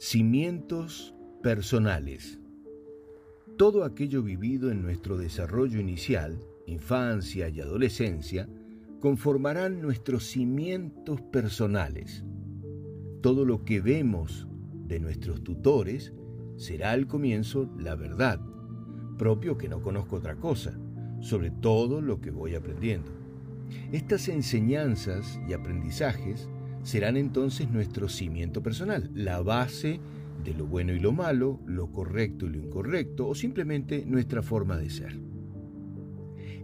[0.00, 1.12] Cimientos
[1.42, 2.38] personales.
[3.56, 8.48] Todo aquello vivido en nuestro desarrollo inicial, infancia y adolescencia,
[9.00, 12.24] conformarán nuestros cimientos personales.
[13.22, 14.46] Todo lo que vemos
[14.86, 16.12] de nuestros tutores
[16.56, 18.40] será al comienzo la verdad,
[19.18, 20.78] propio que no conozco otra cosa,
[21.18, 23.10] sobre todo lo que voy aprendiendo.
[23.90, 26.48] Estas enseñanzas y aprendizajes
[26.88, 30.00] serán entonces nuestro cimiento personal, la base
[30.42, 34.78] de lo bueno y lo malo, lo correcto y lo incorrecto, o simplemente nuestra forma
[34.78, 35.20] de ser.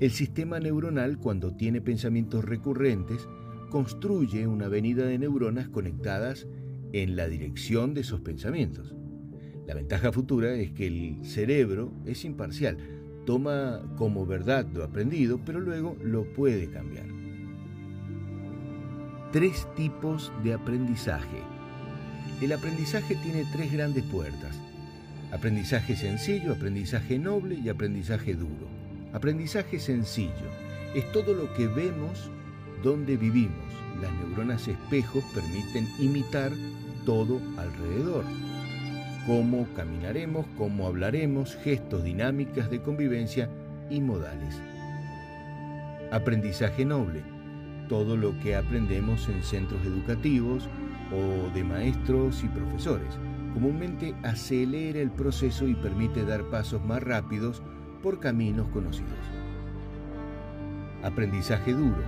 [0.00, 3.28] El sistema neuronal, cuando tiene pensamientos recurrentes,
[3.68, 6.46] construye una avenida de neuronas conectadas
[6.94, 8.94] en la dirección de esos pensamientos.
[9.66, 12.78] La ventaja futura es que el cerebro es imparcial,
[13.26, 17.23] toma como verdad lo aprendido, pero luego lo puede cambiar.
[19.34, 21.42] Tres tipos de aprendizaje.
[22.40, 24.54] El aprendizaje tiene tres grandes puertas.
[25.32, 28.68] Aprendizaje sencillo, aprendizaje noble y aprendizaje duro.
[29.12, 30.30] Aprendizaje sencillo
[30.94, 32.30] es todo lo que vemos
[32.84, 33.58] donde vivimos.
[34.00, 36.52] Las neuronas espejos permiten imitar
[37.04, 38.24] todo alrededor.
[39.26, 43.50] Cómo caminaremos, cómo hablaremos, gestos, dinámicas de convivencia
[43.90, 44.54] y modales.
[46.12, 47.34] Aprendizaje noble
[47.88, 50.68] todo lo que aprendemos en centros educativos
[51.12, 53.18] o de maestros y profesores.
[53.52, 57.62] Comúnmente acelera el proceso y permite dar pasos más rápidos
[58.02, 59.12] por caminos conocidos.
[61.02, 62.02] Aprendizaje duro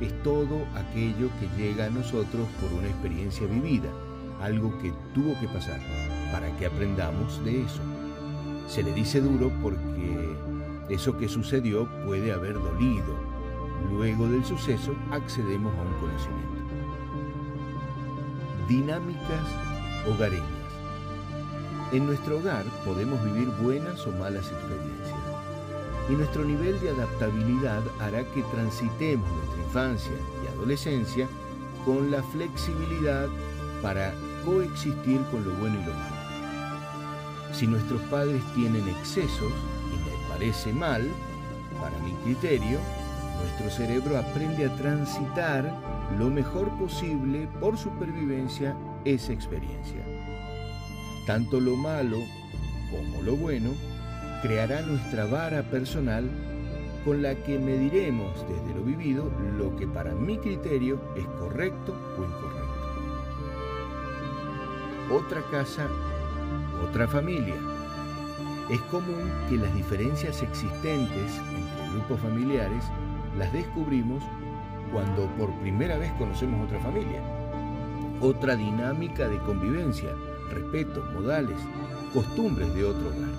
[0.00, 3.90] es todo aquello que llega a nosotros por una experiencia vivida,
[4.40, 5.80] algo que tuvo que pasar
[6.32, 7.80] para que aprendamos de eso.
[8.68, 10.36] Se le dice duro porque
[10.90, 13.33] eso que sucedió puede haber dolido,
[13.92, 16.64] Luego del suceso accedemos a un conocimiento.
[18.68, 19.48] Dinámicas
[20.08, 20.48] hogareñas.
[21.92, 25.34] En nuestro hogar podemos vivir buenas o malas experiencias
[26.08, 30.12] y nuestro nivel de adaptabilidad hará que transitemos nuestra infancia
[30.42, 31.28] y adolescencia
[31.84, 33.28] con la flexibilidad
[33.80, 34.12] para
[34.44, 36.16] coexistir con lo bueno y lo malo.
[37.52, 39.52] Si nuestros padres tienen excesos,
[39.92, 41.08] y me parece mal,
[41.80, 42.78] para mi criterio,
[43.40, 45.72] nuestro cerebro aprende a transitar
[46.18, 50.00] lo mejor posible por supervivencia esa experiencia.
[51.26, 52.18] Tanto lo malo
[52.90, 53.70] como lo bueno
[54.42, 56.28] creará nuestra vara personal
[57.04, 62.24] con la que mediremos desde lo vivido lo que para mi criterio es correcto o
[62.24, 62.64] incorrecto.
[65.12, 65.86] Otra casa,
[66.82, 67.54] otra familia.
[68.70, 71.40] Es común que las diferencias existentes
[71.94, 72.84] grupos familiares
[73.38, 74.22] las descubrimos
[74.92, 77.20] cuando por primera vez conocemos otra familia.
[78.20, 80.10] Otra dinámica de convivencia,
[80.50, 81.58] respeto, modales,
[82.12, 83.30] costumbres de otro hogar.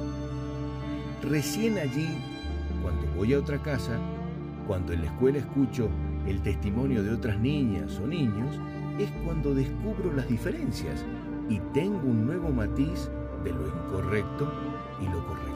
[1.22, 2.08] Recién allí,
[2.82, 3.98] cuando voy a otra casa,
[4.68, 5.90] cuando en la escuela escucho
[6.28, 8.60] el testimonio de otras niñas o niños,
[9.00, 11.06] es cuando descubro las diferencias
[11.50, 13.10] y tengo un nuevo matiz
[13.44, 14.52] de lo incorrecto
[15.02, 15.55] y lo correcto.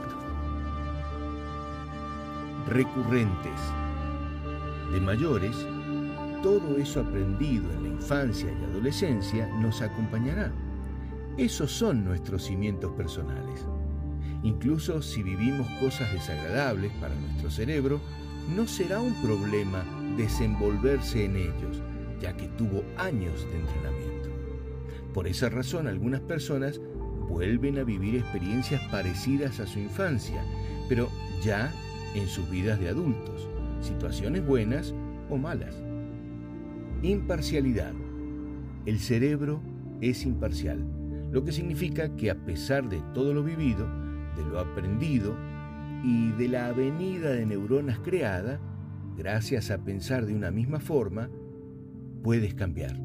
[2.70, 3.60] Recurrentes
[4.92, 5.56] de mayores,
[6.44, 10.52] todo eso aprendido en la infancia y adolescencia nos acompañará.
[11.36, 13.66] Esos son nuestros cimientos personales.
[14.44, 18.00] Incluso si vivimos cosas desagradables para nuestro cerebro,
[18.56, 19.84] no será un problema
[20.16, 21.82] desenvolverse en ellos,
[22.22, 24.30] ya que tuvo años de entrenamiento.
[25.12, 26.80] Por esa razón algunas personas
[27.28, 30.44] vuelven a vivir experiencias parecidas a su infancia,
[30.88, 31.10] pero
[31.44, 31.74] ya
[32.16, 33.50] en sus vidas de adultos
[33.82, 34.94] situaciones buenas
[35.30, 35.76] o malas.
[37.02, 37.94] Imparcialidad.
[38.86, 39.62] El cerebro
[40.02, 40.86] es imparcial,
[41.32, 43.88] lo que significa que a pesar de todo lo vivido,
[44.36, 45.36] de lo aprendido
[46.04, 48.60] y de la avenida de neuronas creada,
[49.18, 51.30] gracias a pensar de una misma forma,
[52.24, 52.98] puedes cambiar.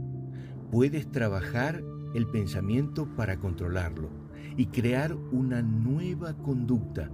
[0.71, 1.83] Puedes trabajar
[2.15, 4.09] el pensamiento para controlarlo
[4.57, 7.11] y crear una nueva conducta,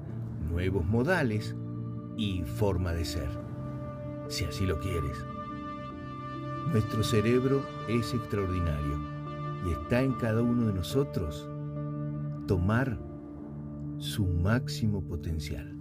[0.50, 1.56] nuevos modales
[2.20, 3.31] y forma de ser
[4.28, 5.25] si así lo quieres.
[6.70, 9.00] Nuestro cerebro es extraordinario
[9.67, 11.49] y está en cada uno de nosotros
[12.46, 12.99] tomar
[13.96, 15.75] su máximo potencial.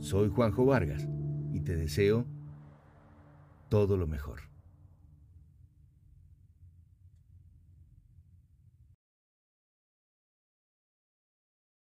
[0.00, 1.06] Soy Juanjo Vargas
[1.52, 2.24] y te deseo
[3.68, 4.40] todo lo mejor.